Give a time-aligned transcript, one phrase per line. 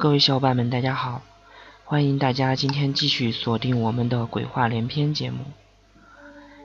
[0.00, 1.20] 各位小伙伴们，大家好！
[1.84, 5.44] 欢迎大家今天继续锁定我们的鬼话连篇节目。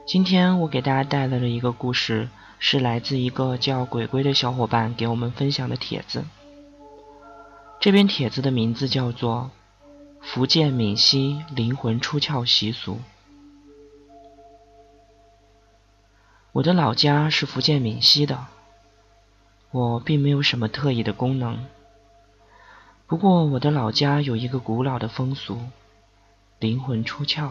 [0.06, 6.24] 今天我给大家带来的一个故事，是来自一个叫鬼鬼的小伙伴给我们分享的帖子。
[7.78, 9.50] 这篇帖子的名字叫做
[10.26, 12.94] 《福建闽西灵魂出窍习俗》。
[16.52, 18.46] 我的老家是福建闽西的，
[19.72, 21.66] 我并没有什么特异的功能。
[23.08, 25.60] 不过，我的老家有一个古老的风俗——
[26.58, 27.50] 灵魂出窍。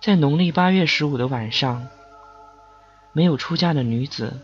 [0.00, 1.86] 在农历八月十五的晚上，
[3.12, 4.40] 没有出嫁的女子，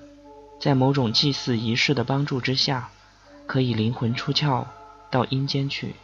[0.60, 2.90] 在某种祭祀仪式的帮助之下，
[3.46, 4.66] 可以灵魂出窍
[5.10, 5.94] 到阴间去，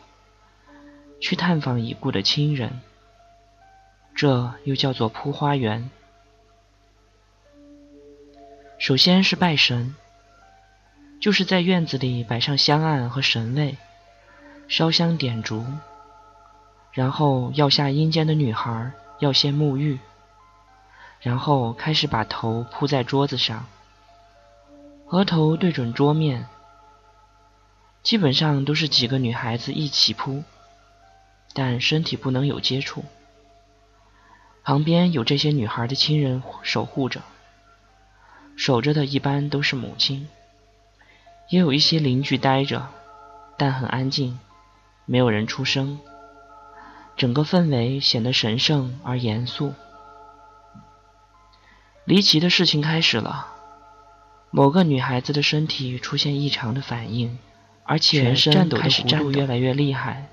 [1.21, 2.81] 去探访已故的亲人。
[4.15, 5.91] 这又叫做扑花园。
[8.79, 9.95] 首先是拜神。
[11.21, 13.79] 就是在院子里摆上香案和神位，
[14.69, 15.65] 烧香点烛，
[16.93, 19.99] 然后要下阴间的女孩要先沐浴，
[21.21, 23.67] 然后开始把头铺在桌子上，
[25.09, 26.47] 额头对准桌面，
[28.03, 30.45] 基本上都是几个女孩子一起铺，
[31.55, 33.05] 但身体不能有接触。
[34.63, 37.23] 旁边有这些女孩的亲人守护着，
[38.57, 40.29] 守着的一般都是母亲。
[41.51, 42.89] 也有一些邻居待着，
[43.59, 44.39] 但很安静，
[45.05, 46.01] 没有人出声，
[47.17, 49.75] 整个氛围显得神圣而严肃。
[52.07, 53.49] 离奇的事情开始了，
[54.51, 57.39] 某个女孩子的身体出现异常的反应，
[57.85, 60.27] 而且全身开始颤抖越来越厉害。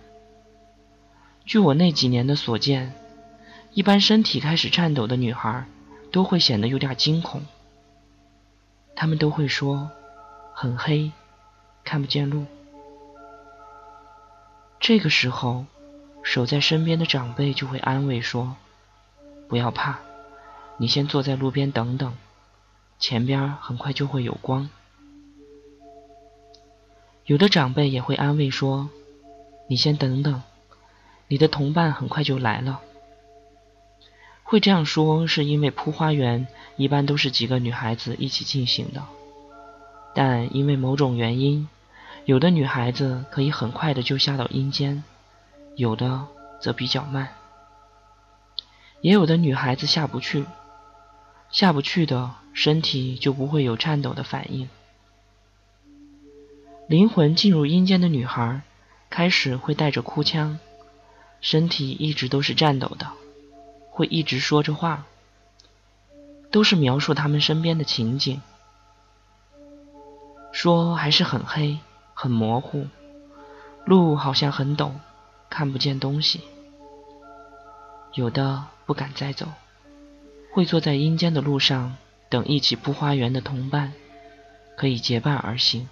[1.46, 2.94] 据我那几年的所见，
[3.74, 5.66] 一般身体开始颤抖的女孩，
[6.12, 7.46] 都会显得有点惊恐。
[8.96, 9.92] 她们都会说。
[10.62, 11.12] 很黑，
[11.84, 12.46] 看不见路。
[14.80, 15.66] 这个时候，
[16.22, 18.58] 守在身边的长辈就会安慰说
[19.50, 19.98] ：“不要怕，
[20.78, 22.16] 你先坐在路边等等，
[23.00, 24.70] 前边很快就会有光。”
[27.26, 28.92] 有的长辈也会安慰说
[29.68, 30.44] ：“你先等等，
[31.28, 32.82] 你的同伴很快就来了。”
[34.46, 36.46] 会这样说，是因为铺花园
[36.78, 39.02] 一般都是几个女孩子一起进行的。
[40.14, 41.70] 但因为某种原因，
[42.26, 45.04] 有的女孩子可以很快的就下到阴间，
[45.76, 46.28] 有的
[46.60, 47.30] 则比较慢。
[49.02, 50.46] 也有的女孩子下不去，
[51.50, 54.70] 下不去的身体就不会有颤抖的反应。
[56.88, 58.62] 灵魂进入阴间的女孩，
[59.10, 60.60] 开始会带着哭腔，
[61.40, 63.08] 身体一直都是颤抖的，
[63.90, 65.06] 会一直说着话，
[66.52, 68.42] 都是描述他们身边的情景。
[70.52, 71.80] 说还是很黑，
[72.14, 72.88] 很模糊，
[73.86, 74.92] 路好像很陡，
[75.50, 76.42] 看不见东西。
[78.14, 79.48] 有的不敢再走，
[80.54, 81.96] 会坐在阴间的路上，
[82.30, 83.94] 等一起铺花园的同伴，
[84.76, 85.88] 可以结伴而行。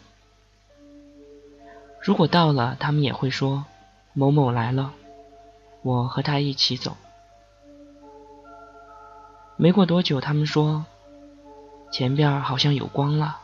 [2.02, 3.66] 如果到了，他们也会说
[4.14, 4.94] ：“某某来了，
[5.82, 6.98] 我和他一起走。”
[9.56, 10.86] 没过多久，他们说
[11.92, 13.40] ：“前边好像有光了。”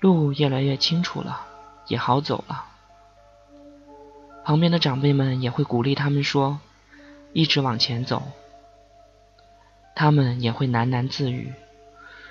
[0.00, 1.46] 路越来越清楚了，
[1.88, 2.64] 也好走了。
[4.44, 6.60] 旁边的长辈们也会鼓励他们说
[7.32, 8.22] ：“一直往前走。”
[9.96, 11.52] 他们也会喃喃自语，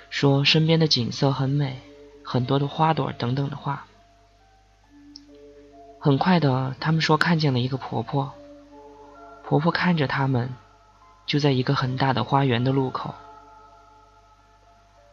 [0.08, 1.80] 说身边的景色很美，
[2.22, 3.86] 很多的花朵等等的话。
[5.98, 8.32] 很快的，他们说看见了一个婆婆，
[9.42, 10.54] 婆婆看着他们，
[11.26, 13.12] 就在一个很大的花园的路口。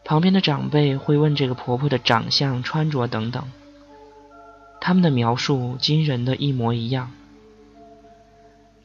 [0.04, 3.50] 旁边的长辈会问这个婆婆的长相、穿着等等，
[4.78, 7.10] 他们的描述惊人的一模一样。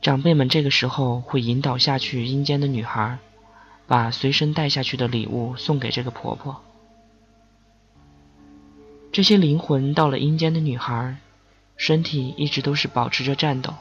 [0.02, 3.20] 长辈们这个时候会引导下去阴间的女孩，
[3.86, 6.62] 把随身带下去的礼物送给这个婆婆。
[9.12, 11.18] 这些灵魂到了阴间的女孩，
[11.76, 13.74] 身体一直都是保持着颤抖。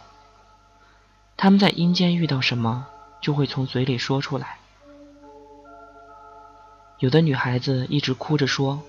[1.36, 2.88] 他们在阴间遇到什么，
[3.20, 4.58] 就会从嘴里说出来。
[6.98, 8.82] 有的女孩子一直哭着说，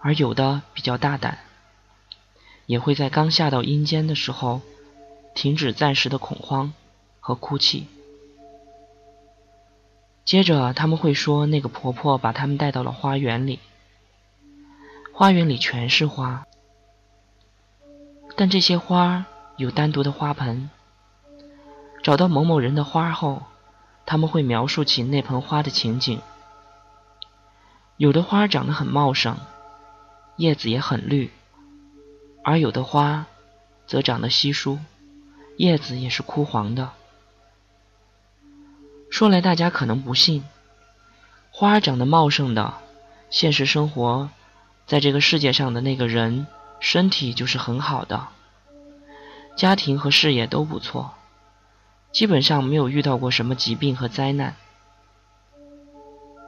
[0.00, 1.38] 而有的比较大胆，
[2.66, 4.60] 也会在刚下到阴间的时候，
[5.32, 6.72] 停止暂时的恐慌
[7.20, 7.86] 和哭泣。
[10.24, 13.60] 接着他们会说，那个婆婆把他们带到了花园里，
[15.12, 16.44] 花园里全是花，
[18.34, 19.26] 但这些花
[19.56, 20.68] 有单独的花盆。
[22.02, 23.44] 找到某某人的花后，
[24.04, 26.20] 他们会描述起那盆花的情景。
[27.98, 29.38] 有的花长得很茂盛，
[30.36, 31.30] 叶子也很绿，
[32.44, 33.24] 而有的花
[33.86, 34.78] 则长得稀疏，
[35.56, 36.90] 叶子也是枯黄的。
[39.08, 40.44] 说来大家可能不信，
[41.50, 42.74] 花长得茂盛的，
[43.30, 44.28] 现实生活
[44.86, 46.46] 在这个世界上的那个人
[46.80, 48.28] 身体就是很好的，
[49.56, 51.14] 家庭和事业都不错，
[52.12, 54.54] 基本上没有遇到过什么疾病和灾难，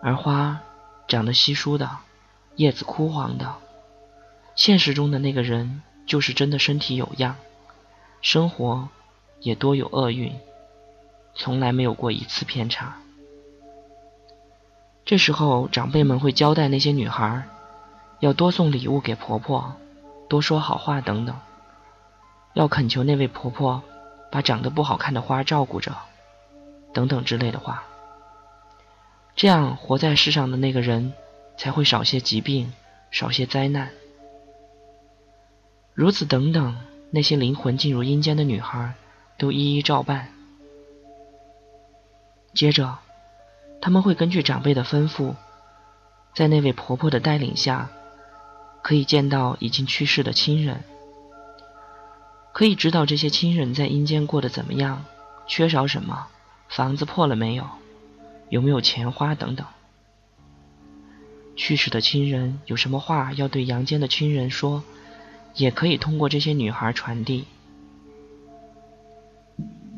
[0.02, 0.60] 而花。
[1.08, 1.90] 长得稀疏的，
[2.56, 3.54] 叶子枯黄的，
[4.54, 7.34] 现实中的那个人就是真的身体有恙，
[8.20, 8.88] 生活
[9.40, 10.38] 也多有厄运，
[11.34, 12.98] 从来没有过一次偏差。
[15.06, 17.48] 这时候长辈们会交代那些女孩，
[18.20, 19.72] 要多送礼物给婆婆，
[20.28, 21.34] 多说好话等等，
[22.52, 23.82] 要恳求那位婆婆
[24.30, 25.96] 把长得不好看的花照顾着，
[26.92, 27.82] 等等之类的话。
[29.38, 31.12] 这样活在世上的那个人，
[31.56, 32.72] 才会少些疾病，
[33.12, 33.88] 少些灾难。
[35.94, 36.76] 如此等等，
[37.12, 38.94] 那些灵魂进入阴间的女孩，
[39.38, 40.32] 都一一照办。
[42.52, 42.98] 接着，
[43.80, 45.36] 他们会根据长辈的吩咐，
[46.34, 47.90] 在那位婆婆的带领下，
[48.82, 50.82] 可以见到已经去世的亲人，
[52.52, 55.04] 可以知道这些亲人在阴间过得怎么样，
[55.46, 56.26] 缺少什么，
[56.68, 57.64] 房子破了没有。
[58.48, 59.66] 有没有钱花等等？
[61.56, 64.84] 去世的亲人有什么话要对阳间的亲人说，
[65.54, 67.46] 也可以通过这些女孩传递。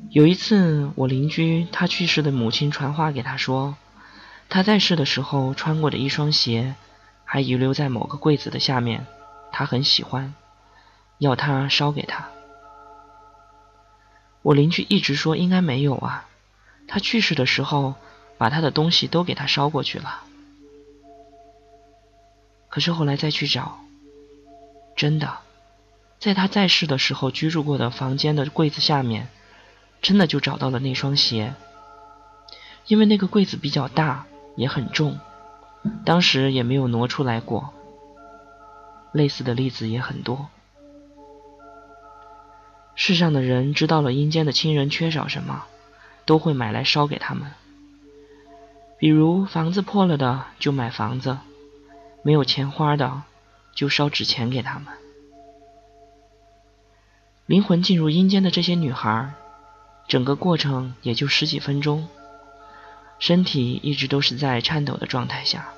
[0.08, 3.76] 有一次，我邻居他去世的母亲传话给他说，
[4.48, 6.74] 他在世的时候穿过的一双鞋，
[7.26, 9.06] 还遗留在某个柜子的下面，
[9.52, 10.34] 他很喜欢，
[11.18, 12.30] 要他烧给他。
[14.40, 16.26] 我邻居一直说应该没有啊，
[16.88, 17.96] 他去世的时候。
[18.40, 20.22] 把他的东西都给他烧过去了，
[22.70, 23.80] 可是后来再去找，
[24.96, 25.40] 真的，
[26.18, 29.28] 在他在世的时候居住过的房间的柜子下面，
[30.00, 31.52] 真的就找到了那双鞋。
[32.86, 34.24] 因为那个柜子比较大，
[34.56, 35.20] 也很重，
[36.06, 37.74] 当时也没有挪出来过。
[39.12, 40.48] 类似的例子也很多。
[42.94, 45.66] 世上的人知道了阴间的亲人缺少什么，
[46.24, 47.52] 都会买来烧给他们。
[49.00, 51.38] 比如房子破了的就买房子，
[52.22, 53.22] 没有钱花的
[53.74, 54.92] 就烧纸钱给他们。
[57.46, 59.32] 灵魂进入阴间的这些女孩，
[60.06, 62.08] 整个过程也就十几分钟，
[63.18, 65.70] 身体一直都是在颤抖的状态下，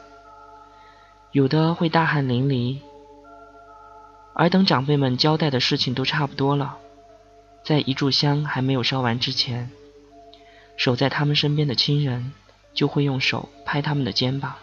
[1.30, 2.80] 有的会大汗淋漓。
[4.34, 6.76] 而等长辈们交代的事情都差不多了，
[7.64, 9.70] 在一炷香还没有烧完之前，
[10.76, 12.32] 守在他们身边的亲人。
[12.74, 14.54] 就会用手拍他们的肩膀，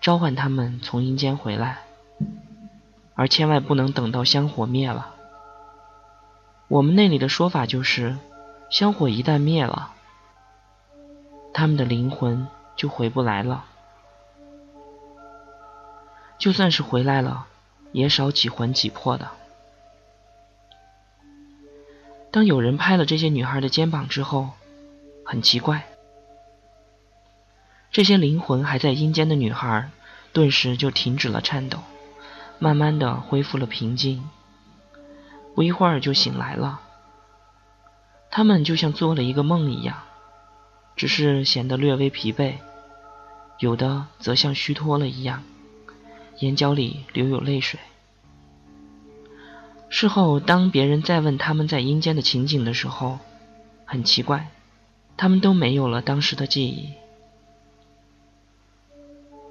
[0.00, 1.78] 召唤他们从阴间回来，
[3.14, 5.14] 而千万不能等到香火灭了。
[6.68, 8.16] 我们那里的说法就是，
[8.70, 9.92] 香火一旦灭了，
[11.52, 13.64] 他们的灵魂就回不来了。
[16.38, 17.46] 就算是回来了，
[17.92, 19.28] 也少几魂几魄的。
[22.32, 24.50] 当有人拍了这些女孩的肩膀之后，
[25.24, 25.86] 很奇怪。
[27.92, 29.90] 这些灵魂还在阴间的女孩，
[30.32, 31.78] 顿时就停止了颤抖，
[32.58, 34.24] 慢慢的恢复了平静。
[35.54, 36.80] 不一会儿就醒来了。
[38.30, 39.98] 他们就像做了一个梦一样，
[40.96, 42.54] 只是显得略微疲惫，
[43.58, 45.42] 有的则像虚脱了一样，
[46.38, 47.78] 眼角里流有泪水。
[49.90, 53.18] 事后，当别人再问他们在阴间的情景的时候，
[53.84, 54.48] 很奇怪，
[55.18, 56.94] 他们都没有了当时的记忆。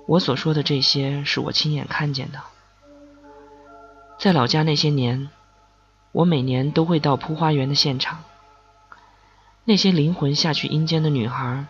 [0.07, 2.41] 我所说的这些是我亲眼看见的。
[4.19, 5.29] 在老家那些年，
[6.11, 8.23] 我每年都会到铺花园的现场。
[9.63, 11.65] 那些灵魂下去阴间的女孩，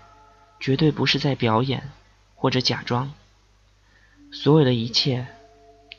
[0.59, 1.91] 绝对不是在表演
[2.35, 3.13] 或者假装，
[4.31, 5.27] 所有的一切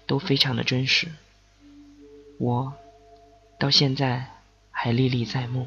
[0.07, 1.09] 都非常的真实。
[2.39, 2.73] 我
[3.59, 4.31] 到现在
[4.71, 5.67] 还历历在目。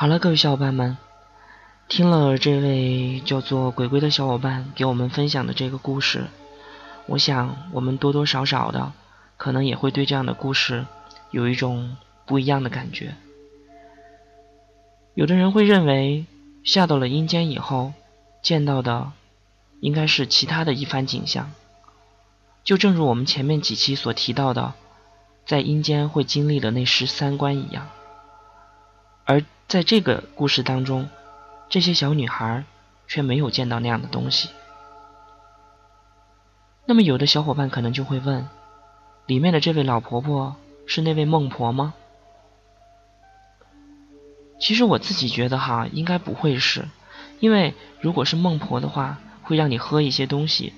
[0.00, 0.96] 好了，各位小伙伴们，
[1.88, 6.28] 听了这位叫做鬼鬼的小伙伴给我们分享的这个故事，
[7.06, 8.92] 我想我们多多少少的
[9.36, 10.86] 可能也会对这样的故事
[11.32, 13.16] 有一种不一样的感觉。
[15.14, 16.26] 有的人会认为
[16.62, 17.92] 下到了阴间以后
[18.40, 19.10] 见到的
[19.80, 21.50] 应该是其他的一番景象，
[22.62, 24.74] 就正如我们前面几期所提到的，
[25.44, 27.88] 在阴间会经历的那十三关一样，
[29.28, 29.44] 而。
[29.68, 31.10] 在这个故事当中，
[31.68, 32.64] 这些小女孩
[33.06, 34.48] 却没有见到那样的东西。
[36.86, 38.48] 那么，有的小伙伴可能就会问：
[39.26, 40.56] 里面的这位老婆婆
[40.86, 41.92] 是那位孟婆吗？
[44.58, 46.88] 其实我自己觉得哈，应该不会是，
[47.38, 50.72] 因为如果是孟婆的话，会让你喝一些东西，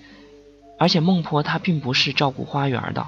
[0.80, 3.07] 而且孟婆她并不是照顾花园的，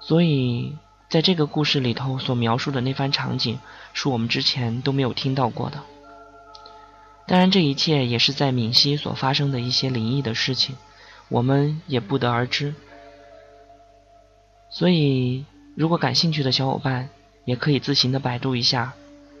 [0.00, 0.76] 所以。
[1.08, 3.58] 在这个故事里头所描述的那番场景，
[3.92, 5.80] 是我们之前都没有听到过的。
[7.26, 10.76] 当然，这一切也是在闽西所发生的一些灵异的事情，
[11.28, 12.74] 我们也不得而知。
[14.68, 15.44] 所以，
[15.76, 17.08] 如果感兴趣的小伙伴，
[17.44, 18.92] 也可以自行的百度一下，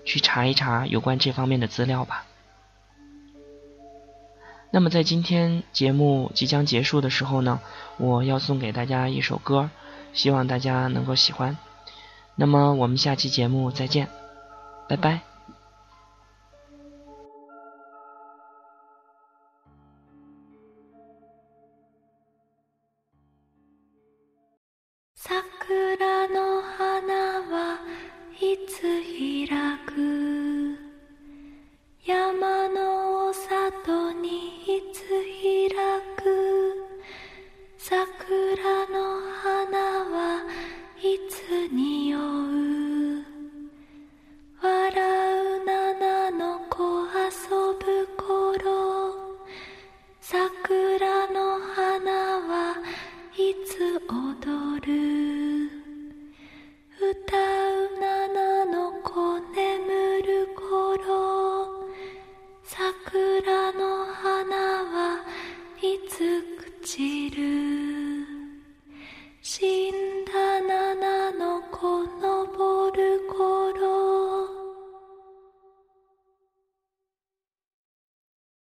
[0.04, 2.24] 去查一查有关这方面的资料吧。
[4.70, 7.60] 那么，在今天节目即将结束的时候呢，
[7.96, 9.70] 我要送给大家一首歌。
[10.14, 11.58] 希望大家能够喜欢，
[12.36, 14.08] 那么我们下期节目再见，
[14.88, 15.33] 拜拜。